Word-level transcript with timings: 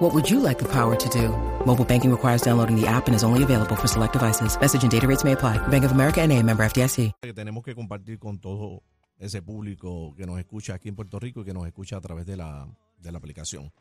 What 0.00 0.14
would 0.14 0.30
you 0.30 0.40
like 0.40 0.58
the 0.58 0.64
power 0.64 0.96
to 0.96 1.08
do? 1.10 1.28
Mobile 1.66 1.84
banking 1.84 2.10
requires 2.10 2.40
downloading 2.40 2.74
the 2.74 2.86
app 2.86 3.06
and 3.06 3.14
is 3.14 3.22
only 3.22 3.42
available 3.42 3.76
for 3.76 3.86
select 3.86 4.14
devices. 4.14 4.58
Message 4.58 4.82
and 4.82 4.90
data 4.90 5.06
rates 5.06 5.24
may 5.24 5.32
apply. 5.32 5.58
Bank 5.68 5.84
of 5.84 5.92
America 5.92 6.22
and 6.22 6.32
a 6.32 6.42
member 6.42 6.64
FDIC. 6.64 7.12
que 7.20 7.34
tenemos 7.34 7.62
que 7.62 7.74
compartir 7.74 8.18
con 8.18 8.38
todo 8.38 8.82
ese 9.18 9.42
público 9.42 10.14
que 10.16 10.24
nos 10.24 10.38
escucha 10.38 10.72
aquí 10.72 10.88
en 10.88 10.96
Puerto 10.96 11.18
Rico 11.20 11.42
y 11.42 11.44
que 11.44 11.52
nos 11.52 11.66
escucha 11.66 11.98
a 11.98 12.00
través 12.00 12.24
de 12.24 12.38
la, 12.38 12.66
de 12.98 13.12
la 13.12 13.18
aplicación. 13.18 13.74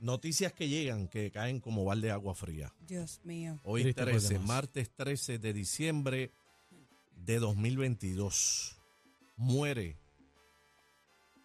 Noticias 0.00 0.52
que 0.52 0.68
llegan, 0.68 1.06
que 1.06 1.30
caen 1.30 1.60
como 1.60 1.84
balde 1.84 2.08
de 2.08 2.12
agua 2.12 2.34
fría. 2.34 2.72
Dios 2.80 3.20
mío. 3.22 3.60
Hoy 3.62 3.82
Triste 3.82 4.02
por 4.02 4.10
13, 4.10 4.28
demás. 4.32 4.48
martes 4.48 4.90
13 4.96 5.38
de 5.38 5.52
diciembre 5.52 6.32
de 7.14 7.38
2022, 7.38 8.80
muere 9.36 9.96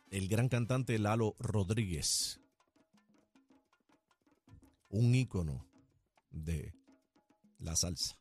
el 0.09 0.27
gran 0.27 0.49
cantante 0.49 0.97
Lalo 0.97 1.35
Rodríguez, 1.37 2.39
un 4.97 5.13
ícono 5.13 5.67
de 6.31 6.73
la 7.59 7.75
salsa. 7.75 8.15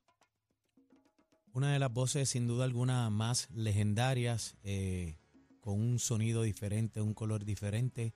Una 1.52 1.72
de 1.72 1.78
las 1.78 1.92
voces, 1.92 2.28
sin 2.30 2.48
duda 2.48 2.64
alguna, 2.64 3.10
más 3.10 3.48
legendarias, 3.50 4.56
eh, 4.64 5.16
con 5.60 5.80
un 5.80 6.00
sonido 6.00 6.42
diferente, 6.42 7.00
un 7.00 7.14
color 7.14 7.44
diferente, 7.44 8.12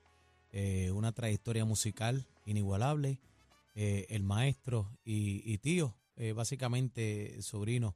eh, 0.51 0.91
una 0.91 1.13
trayectoria 1.13 1.65
musical 1.65 2.27
inigualable. 2.45 3.21
eh, 3.81 4.07
el 4.09 4.25
maestro 4.25 4.91
y, 5.05 5.41
y 5.45 5.59
tío, 5.59 5.97
básicamente 6.35 7.41
sobrino, 7.43 7.95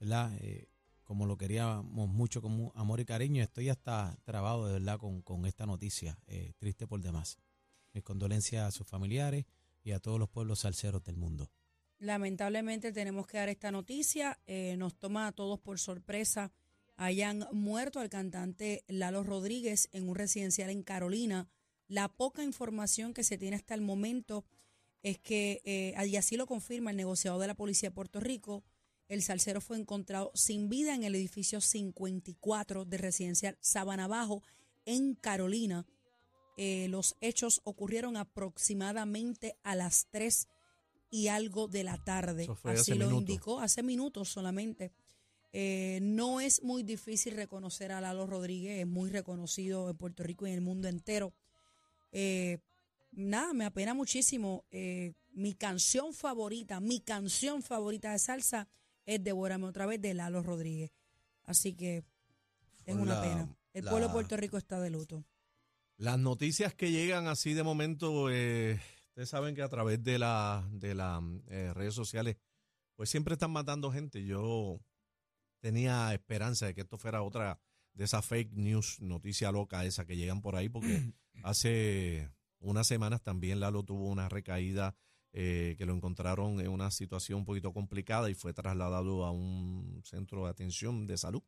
¿verdad? 0.00 0.32
Como 1.04 1.26
lo 1.26 1.36
queríamos 1.36 2.08
mucho, 2.08 2.40
con 2.40 2.72
amor 2.74 3.00
y 3.00 3.04
cariño. 3.04 3.42
Estoy 3.42 3.68
hasta 3.68 4.16
trabado, 4.24 4.66
de 4.66 4.72
verdad, 4.72 4.98
con, 4.98 5.20
con 5.20 5.44
esta 5.44 5.66
noticia, 5.66 6.18
triste 6.58 6.86
por 6.86 7.02
demás. 7.02 7.43
Mis 7.94 8.04
condolencias 8.04 8.66
a 8.66 8.70
sus 8.70 8.86
familiares 8.86 9.46
y 9.82 9.92
a 9.92 10.00
todos 10.00 10.18
los 10.18 10.28
pueblos 10.28 10.60
salseros 10.60 11.02
del 11.04 11.16
mundo. 11.16 11.50
Lamentablemente 11.98 12.92
tenemos 12.92 13.26
que 13.26 13.38
dar 13.38 13.48
esta 13.48 13.70
noticia. 13.70 14.38
eh, 14.46 14.76
nos 14.76 14.98
toma 14.98 15.26
a 15.26 15.32
todos 15.32 15.58
por 15.58 15.78
sorpresa. 15.78 16.52
Hayan 16.96 17.46
muerto 17.52 18.00
al 18.00 18.10
cantante 18.10 18.84
Lalo 18.88 19.22
Rodríguez 19.22 19.88
en 19.92 20.08
un 20.08 20.14
residencial 20.14 20.68
en 20.70 20.82
Carolina. 20.82 21.48
La 21.88 22.08
poca 22.08 22.42
información 22.44 23.14
que 23.14 23.24
se 23.24 23.38
tiene 23.38 23.56
hasta 23.56 23.74
el 23.74 23.80
momento 23.80 24.44
es 25.02 25.18
que, 25.18 25.62
eh, 25.64 25.94
y 26.06 26.16
así 26.16 26.36
lo 26.36 26.46
confirma 26.46 26.90
el 26.90 26.96
negociador 26.96 27.40
de 27.40 27.46
la 27.46 27.54
Policía 27.54 27.90
de 27.90 27.94
Puerto 27.94 28.20
Rico, 28.20 28.64
el 29.08 29.22
salsero 29.22 29.60
fue 29.60 29.78
encontrado 29.78 30.30
sin 30.34 30.68
vida 30.68 30.94
en 30.94 31.04
el 31.04 31.14
edificio 31.14 31.60
54 31.60 32.84
de 32.84 32.98
residencial 32.98 33.58
Sabana 33.60 34.08
Bajo 34.08 34.42
en 34.86 35.14
Carolina. 35.14 35.86
Eh, 36.56 36.86
los 36.88 37.16
hechos 37.20 37.60
ocurrieron 37.64 38.16
aproximadamente 38.16 39.56
a 39.62 39.74
las 39.74 40.06
3 40.10 40.48
y 41.10 41.28
algo 41.28 41.68
de 41.68 41.84
la 41.84 42.02
tarde. 42.02 42.48
Así 42.64 42.92
lo 42.94 43.06
minutos. 43.06 43.20
indicó 43.20 43.60
hace 43.60 43.82
minutos 43.82 44.28
solamente. 44.28 44.92
Eh, 45.52 46.00
no 46.02 46.40
es 46.40 46.62
muy 46.62 46.82
difícil 46.82 47.34
reconocer 47.36 47.92
a 47.92 48.00
Lalo 48.00 48.26
Rodríguez, 48.26 48.80
es 48.80 48.86
muy 48.86 49.10
reconocido 49.10 49.88
en 49.90 49.96
Puerto 49.96 50.22
Rico 50.24 50.46
y 50.46 50.50
en 50.50 50.56
el 50.56 50.60
mundo 50.60 50.88
entero. 50.88 51.32
Eh, 52.12 52.58
nada, 53.12 53.52
me 53.52 53.64
apena 53.64 53.94
muchísimo. 53.94 54.64
Mi 55.32 55.54
canción 55.54 56.12
favorita, 56.14 56.80
mi 56.80 57.00
canción 57.00 57.62
favorita 57.62 58.12
de 58.12 58.18
salsa 58.18 58.68
es 59.06 59.22
Devórame 59.22 59.66
otra 59.66 59.86
vez 59.86 60.00
de 60.00 60.14
Lalo 60.14 60.42
Rodríguez. 60.42 60.92
Así 61.44 61.74
que 61.74 62.04
es 62.86 62.94
una 62.96 63.14
la- 63.16 63.22
pena. 63.22 63.56
El 63.72 63.84
la- 63.84 63.90
pueblo 63.90 64.06
de 64.08 64.12
Puerto 64.12 64.36
Rico 64.36 64.56
está 64.56 64.80
de 64.80 64.90
luto. 64.90 65.24
Las 65.96 66.18
noticias 66.18 66.74
que 66.74 66.90
llegan 66.90 67.28
así 67.28 67.54
de 67.54 67.62
momento, 67.62 68.28
eh, 68.28 68.80
ustedes 69.08 69.28
saben 69.28 69.54
que 69.54 69.62
a 69.62 69.68
través 69.68 70.02
de 70.02 70.18
las 70.18 70.64
de 70.80 70.90
eh, 71.48 71.72
redes 71.72 71.94
sociales, 71.94 72.36
pues 72.96 73.10
siempre 73.10 73.34
están 73.34 73.52
matando 73.52 73.92
gente. 73.92 74.24
Yo 74.24 74.80
tenía 75.60 76.12
esperanza 76.12 76.66
de 76.66 76.74
que 76.74 76.80
esto 76.80 76.98
fuera 76.98 77.22
otra 77.22 77.60
de 77.92 78.04
esas 78.04 78.26
fake 78.26 78.54
news, 78.54 79.00
noticia 79.00 79.52
loca 79.52 79.84
esa 79.84 80.04
que 80.04 80.16
llegan 80.16 80.42
por 80.42 80.56
ahí, 80.56 80.68
porque 80.68 81.12
hace 81.44 82.28
unas 82.58 82.88
semanas 82.88 83.22
también 83.22 83.60
Lalo 83.60 83.84
tuvo 83.84 84.08
una 84.08 84.28
recaída 84.28 84.96
eh, 85.32 85.74
que 85.78 85.86
lo 85.86 85.94
encontraron 85.94 86.60
en 86.60 86.68
una 86.68 86.90
situación 86.90 87.40
un 87.40 87.44
poquito 87.44 87.72
complicada 87.72 88.30
y 88.30 88.34
fue 88.34 88.52
trasladado 88.52 89.24
a 89.24 89.30
un 89.30 90.00
centro 90.04 90.44
de 90.44 90.50
atención 90.50 91.06
de 91.06 91.18
salud. 91.18 91.42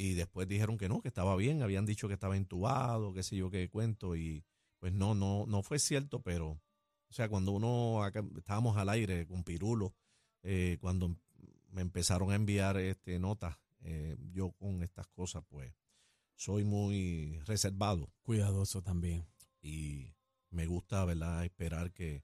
Y 0.00 0.14
después 0.14 0.46
dijeron 0.46 0.78
que 0.78 0.88
no, 0.88 1.00
que 1.00 1.08
estaba 1.08 1.34
bien, 1.34 1.60
habían 1.60 1.84
dicho 1.84 2.06
que 2.06 2.14
estaba 2.14 2.36
intubado, 2.36 3.12
qué 3.12 3.24
sé 3.24 3.34
yo 3.34 3.50
qué 3.50 3.68
cuento, 3.68 4.14
y 4.14 4.44
pues 4.78 4.92
no, 4.92 5.16
no, 5.16 5.44
no 5.48 5.64
fue 5.64 5.80
cierto, 5.80 6.22
pero, 6.22 6.50
o 6.50 7.12
sea, 7.12 7.28
cuando 7.28 7.50
uno, 7.50 8.04
acá, 8.04 8.24
estábamos 8.36 8.76
al 8.76 8.90
aire 8.90 9.26
con 9.26 9.42
Pirulo, 9.42 9.96
eh, 10.44 10.78
cuando 10.80 11.16
me 11.70 11.80
empezaron 11.80 12.30
a 12.30 12.36
enviar 12.36 12.76
este 12.76 13.18
notas, 13.18 13.56
eh, 13.80 14.16
yo 14.30 14.52
con 14.52 14.84
estas 14.84 15.08
cosas, 15.08 15.42
pues, 15.48 15.74
soy 16.36 16.62
muy 16.62 17.40
reservado 17.40 18.12
Cuidadoso 18.22 18.82
también. 18.82 19.26
y 19.60 20.14
me 20.50 20.66
gusta, 20.66 21.04
¿verdad?, 21.06 21.44
esperar 21.44 21.92
que, 21.92 22.22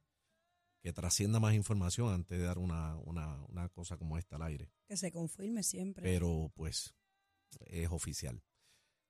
que 0.81 0.93
trascienda 0.93 1.41
más 1.41 1.55
información 1.55 2.15
antes 2.15 2.39
de 2.39 2.45
dar 2.45 2.59
una, 2.59 2.97
una, 2.99 3.43
una 3.49 3.69
cosa 3.71 3.97
como 3.97 4.17
esta 4.17 4.37
al 4.37 4.43
aire 4.43 4.71
Que 4.87 4.97
se 4.97 5.11
confirme 5.11 5.65
siempre. 5.65 6.05
pero 6.05 6.53
pues 6.55 6.95
es 7.67 7.91
oficial. 7.91 8.43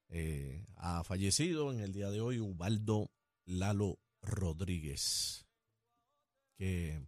Eh, 0.08 0.64
ha 0.76 1.02
fallecido 1.04 1.72
en 1.72 1.80
el 1.80 1.92
día 1.92 2.10
de 2.10 2.20
hoy 2.20 2.38
Ubaldo 2.38 3.10
Lalo 3.44 3.98
Rodríguez, 4.22 5.46
que 6.56 7.06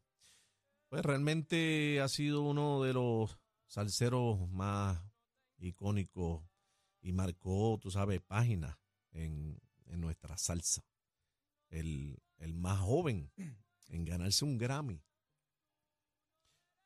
pues 0.89 1.03
realmente 1.05 2.01
ha 2.01 2.09
sido 2.09 2.43
uno 2.43 2.83
de 2.83 2.93
los 2.93 3.39
salseros 3.67 4.49
más 4.51 5.01
icónicos 5.59 6.45
y 7.01 7.13
marcó, 7.13 7.79
tú 7.81 7.91
sabes, 7.91 8.21
páginas 8.23 8.77
en, 9.13 9.61
en 9.87 10.01
nuestra 10.01 10.37
salsa. 10.37 10.85
El, 11.69 12.23
el 12.39 12.55
más 12.55 12.81
joven 12.81 13.33
en 13.89 14.05
ganarse 14.05 14.45
un 14.45 14.59
Grammy 14.59 15.03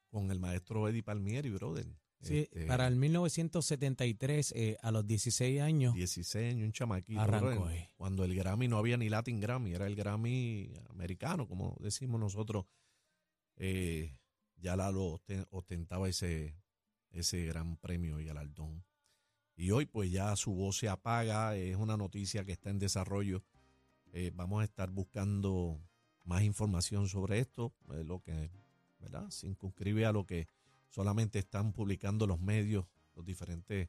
con 0.09 0.31
el 0.31 0.41
maestro 0.41 0.89
Eddie 0.89 1.03
Palmieri, 1.03 1.51
brother. 1.51 1.87
Sí, 2.23 2.39
Este, 2.41 2.67
para 2.67 2.87
el 2.87 2.97
1973, 2.97 4.53
eh, 4.57 4.77
a 4.83 4.91
los 4.91 5.07
16 5.07 5.61
años, 5.61 5.95
16 5.95 6.53
años, 6.53 6.67
un 6.67 6.73
chamaquito. 6.73 7.21
Arrancó 7.21 7.67
ahí. 7.67 7.87
Cuando 7.97 8.25
el 8.25 8.35
Grammy 8.35 8.69
no 8.69 8.77
había 8.79 8.97
ni 8.97 9.09
Latin 9.09 9.41
Grammy, 9.41 9.73
era 9.73 9.87
el 9.87 9.97
Grammy 9.97 10.71
americano, 10.91 11.49
como 11.49 11.77
decimos 11.81 12.21
nosotros. 12.21 12.67
Eh, 13.57 14.17
ya 14.57 14.77
Lalo 14.77 15.19
osten- 15.19 15.47
ostentaba 15.51 16.09
ese, 16.09 16.57
ese 17.11 17.45
gran 17.47 17.77
premio 17.77 18.21
y 18.21 18.25
galardón. 18.27 18.85
Y 19.57 19.71
hoy 19.73 19.87
pues 19.87 20.11
ya 20.11 20.35
su 20.37 20.53
voz 20.55 20.79
se 20.79 20.89
apaga, 20.89 21.57
es 21.57 21.77
una 21.77 21.97
noticia 21.97 22.45
que 22.45 22.53
está 22.53 22.71
en 22.71 22.79
desarrollo. 22.79 23.43
Eh, 24.13 24.31
vamos 24.35 24.61
a 24.63 24.65
estar 24.65 24.91
buscando 24.91 25.81
más 26.25 26.43
información 26.43 27.09
sobre 27.09 27.39
esto, 27.39 27.73
eh, 27.93 28.05
lo 28.05 28.21
que, 28.21 28.51
¿verdad? 28.99 29.29
Se 29.31 29.47
inscribe 29.47 30.05
a 30.07 30.13
lo 30.13 30.27
que 30.27 30.49
solamente 30.91 31.39
están 31.39 31.73
publicando 31.73 32.27
los 32.27 32.41
medios, 32.41 32.87
los 33.15 33.25
diferentes 33.25 33.89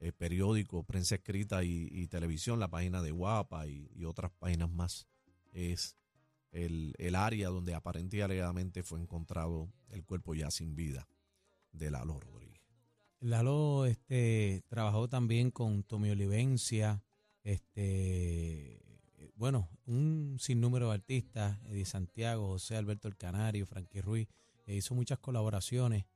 eh, 0.00 0.12
periódicos, 0.12 0.84
prensa 0.84 1.16
escrita 1.16 1.64
y, 1.64 2.06
televisión, 2.08 2.60
la 2.60 2.68
página 2.68 3.02
de 3.02 3.10
Guapa 3.10 3.66
y, 3.66 4.04
otras 4.04 4.30
páginas 4.32 4.70
más. 4.70 5.06
Es 5.52 5.96
el, 6.52 6.94
el 6.98 7.14
área 7.14 7.48
donde 7.48 7.74
aparente 7.74 8.18
y 8.18 8.20
alegadamente 8.20 8.82
fue 8.82 9.00
encontrado 9.00 9.72
el 9.88 10.04
cuerpo 10.04 10.34
ya 10.34 10.50
sin 10.50 10.74
vida 10.74 11.08
de 11.72 11.90
Lalo 11.90 12.18
Rodríguez. 12.18 12.60
Lalo 13.20 13.84
este, 13.84 14.62
trabajó 14.68 15.08
también 15.08 15.50
con 15.50 15.82
Tommy 15.82 16.10
Olivencia, 16.10 17.02
este, 17.44 18.80
bueno, 19.34 19.68
un 19.86 20.36
sinnúmero 20.38 20.88
de 20.88 20.94
artistas, 20.94 21.58
Eddie 21.66 21.84
Santiago, 21.84 22.48
José 22.48 22.76
Alberto 22.76 23.08
El 23.08 23.16
Canario, 23.16 23.66
Frankie 23.66 24.00
Ruiz, 24.00 24.28
eh, 24.66 24.76
hizo 24.76 24.94
muchas 24.94 25.18
colaboraciones. 25.18 26.06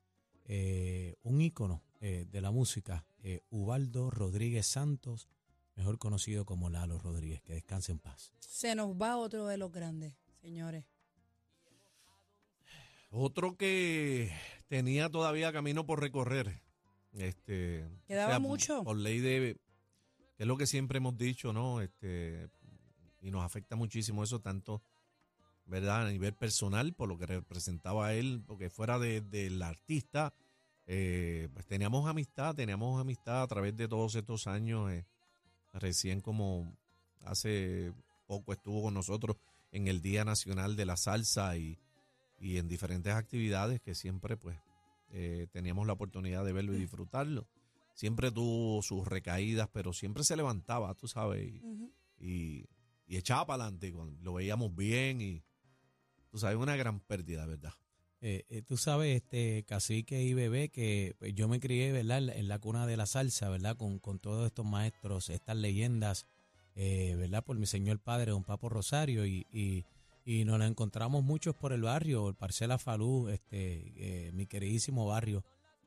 Eh, 0.47 1.17
un 1.23 1.41
ícono 1.41 1.83
eh, 2.01 2.27
de 2.31 2.41
la 2.41 2.51
música, 2.51 3.07
eh, 3.23 3.41
Ubaldo 3.51 4.11
Rodríguez 4.11 4.67
Santos, 4.67 5.29
mejor 5.75 5.99
conocido 5.99 6.45
como 6.45 6.69
Lalo 6.69 6.99
Rodríguez, 6.99 7.41
que 7.43 7.55
descanse 7.55 7.93
en 7.93 7.99
paz. 7.99 8.33
Se 8.41 8.75
nos 8.75 8.95
va 8.95 9.17
otro 9.17 9.47
de 9.47 9.57
los 9.57 9.73
grandes, 9.73 10.15
señores. 10.41 10.85
Otro 13.11 13.57
que 13.57 14.33
tenía 14.69 15.09
todavía 15.09 15.53
camino 15.53 15.87
por 15.87 16.01
recorrer 16.01 16.61
Este, 17.13 17.89
¿Quedaba 18.09 18.41
mucho? 18.41 18.83
Por 18.83 18.97
ley 18.97 19.21
de, 19.21 19.57
que 20.37 20.43
es 20.43 20.47
lo 20.47 20.57
que 20.57 20.67
siempre 20.67 20.99
hemos 20.99 21.17
dicho, 21.17 21.53
¿no? 21.53 21.81
Este, 21.81 22.49
y 23.23 23.31
nos 23.31 23.45
afecta 23.45 23.77
muchísimo 23.77 24.25
eso, 24.25 24.41
tanto, 24.41 24.83
¿verdad? 25.67 26.07
A 26.07 26.11
nivel 26.11 26.35
personal, 26.35 26.93
por 26.93 27.09
lo 27.09 27.19
que 27.19 27.27
representaba 27.27 28.15
él, 28.15 28.43
porque 28.47 28.71
fuera 28.71 28.99
del 28.99 29.63
artista, 29.63 30.35
eh, 30.87 31.49
pues 31.53 31.67
teníamos 31.67 32.09
amistad, 32.09 32.55
teníamos 32.55 33.01
amistad 33.01 33.43
a 33.43 33.47
través 33.47 33.77
de 33.77 33.89
todos 33.89 34.15
estos 34.15 34.47
años. 34.47 34.91
Eh, 34.91 35.07
recién 35.73 36.21
como 36.21 36.77
hace 37.23 37.93
poco 38.27 38.53
estuvo 38.53 38.83
con 38.83 38.95
nosotros 38.95 39.37
en 39.73 39.89
el 39.89 40.01
Día 40.01 40.25
Nacional 40.25 40.77
de 40.77 40.87
la 40.87 40.97
Salsa 40.97 41.57
y, 41.57 41.79
y 42.39 42.59
en 42.59 42.69
diferentes 42.69 43.13
actividades 43.13 43.81
que 43.81 43.95
siempre 43.95 44.37
pues 44.37 44.59
eh, 45.11 45.47
teníamos 45.53 45.87
la 45.87 45.95
oportunidad 45.95 46.45
de 46.45 46.53
verlo 46.53 46.75
y 46.75 46.79
disfrutarlo. 46.79 47.49
Siempre 47.95 48.31
tuvo 48.33 48.83
sus 48.83 49.07
recaídas, 49.07 49.69
pero 49.73 49.93
siempre 49.93 50.25
se 50.25 50.37
levantaba, 50.37 50.95
tú 50.95 51.07
sabes, 51.07 51.47
y, 52.19 52.67
y, 53.07 53.17
echaba 53.17 53.47
para 53.47 53.65
adelante. 53.65 53.95
Lo 54.23 54.35
veíamos 54.35 54.75
bien 54.75 55.21
y, 55.21 55.45
tú 56.35 56.41
sabes, 56.41 56.57
una 56.57 56.75
gran 56.75 56.99
pérdida, 56.99 57.47
¿verdad? 57.47 57.73
Eh, 58.21 58.45
eh, 58.49 58.63
tú 58.63 58.77
sabes, 58.77 59.15
este 59.17 59.65
cacique 59.65 60.23
y 60.23 60.35
bebé, 60.35 60.69
que 60.69 61.15
pues, 61.19 61.35
yo 61.35 61.47
me 61.47 61.61
crié, 61.61 61.93
¿verdad? 61.93 62.29
En 62.31 62.49
la 62.49 62.59
cuna 62.59 62.87
de 62.87 62.97
la 62.97 63.07
salsa, 63.07 63.49
¿verdad? 63.49 63.77
Con, 63.77 64.01
con 64.01 64.19
todos 64.19 64.47
estos 64.47 64.67
maestros, 64.67 65.31
estas 65.31 65.57
leyendas, 65.57 66.27
¿verdad? 66.75 67.45
Por 67.45 67.57
mi 67.57 67.67
señor 67.67 68.01
padre, 68.01 68.33
don 68.33 68.43
Papo 68.43 68.69
Rosario, 68.69 69.25
y, 69.25 69.47
y 69.53 69.85
y 70.25 70.45
nos 70.45 70.59
la 70.59 70.67
encontramos 70.67 71.23
muchos 71.23 71.55
por 71.55 71.73
el 71.73 71.83
barrio, 71.83 72.29
el 72.29 72.35
Parcela 72.35 72.79
Falú, 72.79 73.29
este, 73.29 73.93
eh, 73.97 74.33
mi 74.33 74.47
queridísimo 74.47 75.07
barrio, 75.07 75.45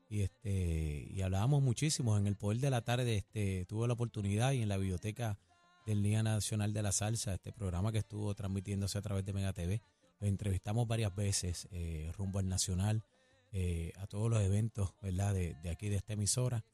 y 0.10 0.22
este, 0.22 1.08
y 1.10 1.22
hablábamos 1.22 1.62
muchísimo 1.62 2.18
en 2.18 2.28
el 2.28 2.38
poder 2.38 2.60
de 2.60 2.70
la 2.70 2.82
tarde, 2.82 3.18
este, 3.18 3.66
tuve 3.66 3.88
la 3.88 3.94
oportunidad 3.94 4.52
y 4.52 4.62
en 4.62 4.70
la 4.70 4.78
biblioteca 4.78 5.40
del 5.86 6.04
Día 6.04 6.22
Nacional 6.22 6.72
de 6.72 6.84
la 6.84 6.92
Salsa, 6.92 7.34
este 7.34 7.52
programa 7.52 7.92
que 7.92 7.98
estuvo 7.98 8.34
transmitiéndose 8.36 8.98
a 8.98 9.02
través 9.02 9.26
de 9.26 9.34
Mega 9.34 9.54
TV, 9.54 9.82
lo 10.20 10.28
entrevistamos 10.28 10.88
varias 10.88 11.16
veces 11.16 11.68
eh, 11.72 12.12
rumbo 12.18 12.40
al 12.40 12.48
Nacional, 12.48 13.04
eh, 13.52 13.94
a 13.98 14.08
todos 14.08 14.30
los 14.30 14.42
eventos, 14.42 14.94
¿verdad? 15.02 15.34
De, 15.34 15.56
aquí 15.70 15.90
de 15.90 15.98
esta 15.98 16.14
emisora. 16.14 16.66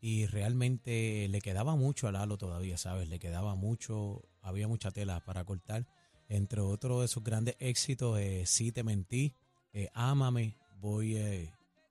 Y 0.00 0.26
realmente 0.26 1.26
le 1.28 1.40
quedaba 1.40 1.74
mucho 1.74 2.06
a 2.06 2.12
Lalo 2.12 2.38
todavía, 2.38 2.76
¿sabes? 2.76 3.08
Le 3.08 3.18
quedaba 3.18 3.54
mucho, 3.54 4.22
había 4.42 4.68
mucha 4.68 4.90
tela 4.90 5.20
para 5.24 5.44
cortar 5.44 5.86
entre 6.28 6.60
otros 6.60 7.00
de 7.00 7.08
sus 7.08 7.24
grandes 7.24 7.56
éxitos, 7.58 8.18
eh, 8.18 8.44
Sí 8.44 8.70
te 8.70 8.84
mentí, 8.84 9.34
eh, 9.72 9.88
Ámame, 9.94 10.58
voy, 10.78 11.16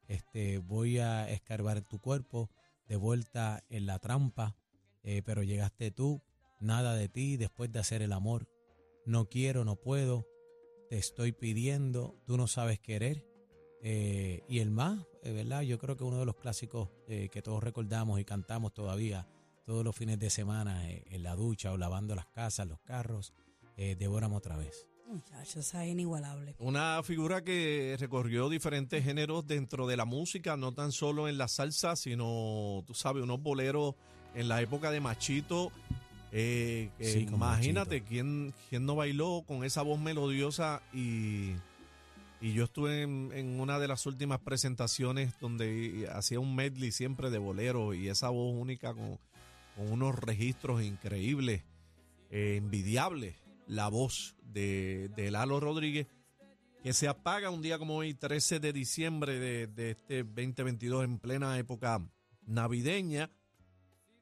este, 0.08 0.60
voy 0.60 1.00
a 1.00 1.28
escarbar 1.30 1.82
tu 1.82 2.00
cuerpo, 2.00 2.52
de 2.88 2.98
vuelta 2.98 3.64
en 3.70 3.88
la 3.88 4.00
trampa, 4.00 4.56
pero 5.26 5.42
llegaste 5.42 5.90
tú, 5.90 6.22
nada 6.60 6.94
de 6.96 7.10
ti 7.10 7.38
después 7.38 7.72
de 7.72 7.80
hacer 7.80 8.02
el 8.02 8.14
amor. 8.14 8.48
No 9.06 9.30
quiero, 9.30 9.66
no 9.66 9.78
puedo, 9.78 10.28
te 10.90 10.98
estoy 10.98 11.32
pidiendo, 11.32 12.16
tú 12.26 12.38
no 12.38 12.48
sabes 12.48 12.80
querer. 12.80 13.26
y 13.82 14.60
el 14.60 14.72
más, 14.72 15.06
¿verdad? 15.24 15.62
Yo 15.62 15.78
creo 15.78 15.98
que 15.98 16.04
uno 16.04 16.20
de 16.20 16.26
los 16.26 16.36
clásicos 16.36 16.90
que 17.08 17.42
todos 17.42 17.64
recordamos 17.64 18.20
y 18.20 18.26
cantamos 18.26 18.74
todavía 18.74 19.28
todos 19.68 19.84
los 19.84 19.96
fines 19.96 20.18
de 20.18 20.30
semana 20.30 20.90
en 20.90 21.24
la 21.24 21.36
ducha 21.36 21.74
o 21.74 21.78
lavando 21.78 22.16
las 22.16 22.28
casas, 22.28 22.68
los 22.68 22.80
carros 22.80 23.34
eh, 23.78 24.08
otra 24.34 24.58
vez. 24.58 24.88
Muchachos, 25.08 25.74
es 25.74 25.88
inigualable. 25.88 26.56
Una 26.60 27.02
figura 27.04 27.44
que 27.44 27.96
recorrió 28.00 28.50
diferentes 28.50 29.04
géneros 29.04 29.46
dentro 29.46 29.88
de 29.88 29.96
la 29.96 30.06
música, 30.06 30.58
no 30.58 30.74
tan 30.74 30.92
solo 30.92 31.30
en 31.30 31.38
la 31.38 31.48
salsa, 31.48 31.96
sino, 31.96 32.84
tú 32.86 32.94
sabes, 32.94 33.24
unos 33.24 33.42
boleros 33.42 33.96
en 34.36 34.48
la 34.50 34.62
época 34.62 34.92
de 34.92 35.00
Machito. 35.00 35.72
Eh, 36.32 36.90
imagínate 37.30 38.04
quién, 38.04 38.54
quién 38.70 38.86
no 38.86 38.96
bailó 38.96 39.44
con 39.48 39.64
esa 39.64 39.82
voz 39.82 40.00
melodiosa 40.00 40.82
y, 40.94 41.54
y 42.42 42.54
yo 42.54 42.66
estuve 42.66 43.04
en, 43.04 43.60
una 43.60 43.80
de 43.80 43.88
las 43.88 44.06
últimas 44.06 44.40
presentaciones 44.40 45.34
donde 45.40 46.10
hacía 46.12 46.40
un 46.40 46.56
medley 46.56 46.92
siempre 46.92 47.30
de 47.30 47.38
bolero 47.38 47.94
y 47.94 48.10
esa 48.10 48.30
voz 48.30 48.54
única 48.54 48.94
con, 48.94 49.20
unos 49.78 50.16
registros 50.16 50.84
increíbles, 50.84 51.64
eh, 52.32 52.56
envidiables 52.58 53.36
la 53.68 53.90
voz 53.90 54.36
de, 54.42 55.30
Lalo 55.32 55.60
Rodríguez, 55.60 56.08
que 56.82 56.94
se 56.94 57.08
apaga 57.08 57.50
un 57.50 57.62
día 57.62 57.78
como 57.78 57.98
hoy, 57.98 58.14
13 58.14 58.60
de 58.60 58.74
diciembre 58.74 59.40
de, 59.40 59.92
este 59.92 60.24
2022, 60.24 61.04
en 61.04 61.20
plena 61.20 61.58
época 61.60 62.02
navideña. 62.46 63.30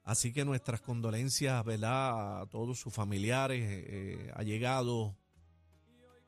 Así 0.06 0.32
que 0.32 0.44
nuestras 0.44 0.80
condolencias, 0.80 1.64
¿verdad? 1.64 2.40
A 2.40 2.46
todos 2.46 2.78
sus 2.78 2.94
familiares, 2.94 3.60
eh, 3.68 4.30
allegados 4.34 5.14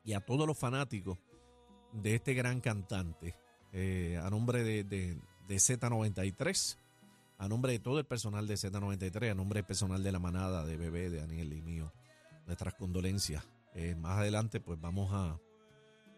y 0.03 0.11
a 0.13 0.19
todos 0.19 0.45
los 0.45 0.57
fanáticos 0.57 1.17
de 1.93 2.15
este 2.15 2.33
gran 2.33 2.59
cantante. 2.59 3.35
Eh, 3.71 4.19
a 4.21 4.29
nombre 4.29 4.63
de, 4.63 4.83
de, 4.83 5.17
de, 5.47 5.55
Z93, 5.55 6.77
a 7.37 7.47
nombre 7.47 7.71
de 7.71 7.79
todo 7.79 7.99
el 7.99 8.05
personal 8.05 8.47
de 8.47 8.55
Z93, 8.55 9.31
a 9.31 9.35
nombre 9.35 9.59
del 9.59 9.65
personal 9.65 10.03
de 10.03 10.11
la 10.11 10.19
manada, 10.19 10.65
de 10.65 10.75
Bebé, 10.75 11.09
de 11.09 11.19
Daniel 11.21 11.53
y 11.53 11.61
mío 11.61 11.93
nuestras 12.49 12.73
condolencias. 12.73 13.47
Eh, 13.75 13.95
más 13.95 14.17
adelante 14.17 14.59
pues 14.59 14.81
vamos 14.81 15.13
a, 15.13 15.39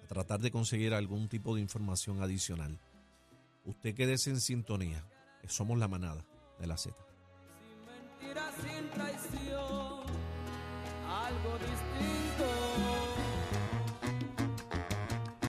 a, 0.02 0.08
tratar 0.08 0.40
de 0.40 0.50
conseguir 0.50 0.94
algún 0.94 1.28
tipo 1.28 1.54
de 1.54 1.62
información 1.62 2.24
adicional. 2.24 2.80
Usted 3.66 3.94
quédese 3.94 4.32
en 4.32 4.40
sintonía. 4.40 5.06
Somos 5.48 5.78
la 5.78 5.90
manada 5.90 6.26
de 6.58 6.68
la 6.68 6.78
Z 6.78 6.96
sin 8.62 8.90
traición 8.92 10.04
algo 11.08 11.58
distinto. 11.60 13.31